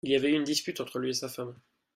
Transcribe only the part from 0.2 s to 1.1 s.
eu une dispute entre